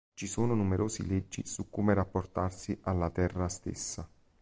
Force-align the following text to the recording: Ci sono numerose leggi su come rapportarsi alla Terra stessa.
Ci 0.15 0.25
sono 0.25 0.55
numerose 0.55 1.03
leggi 1.03 1.45
su 1.45 1.69
come 1.69 1.93
rapportarsi 1.93 2.75
alla 2.85 3.11
Terra 3.11 3.47
stessa. 3.49 4.09